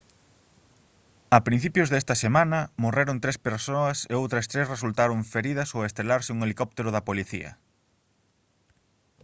a 1.37 1.43
principios 1.47 1.87
desta 1.93 2.15
semana 2.23 2.59
morreron 2.83 3.21
tres 3.23 3.37
persoas 3.47 3.97
e 4.11 4.13
outras 4.21 4.49
tres 4.51 4.69
resultaron 4.73 5.19
feridas 5.33 5.69
ao 5.71 5.87
estrelarse 5.89 6.33
un 6.35 6.39
helicóptero 6.43 6.89
da 6.91 7.05
policía 7.09 7.51